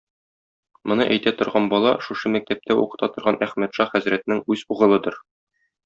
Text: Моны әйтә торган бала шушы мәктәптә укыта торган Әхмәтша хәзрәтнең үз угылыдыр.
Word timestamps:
Моны 0.91 1.05
әйтә 1.15 1.33
торган 1.41 1.67
бала 1.75 1.91
шушы 2.07 2.33
мәктәптә 2.37 2.79
укыта 2.87 3.13
торган 3.17 3.41
Әхмәтша 3.49 3.91
хәзрәтнең 3.95 4.43
үз 4.57 4.69
угылыдыр. 4.77 5.25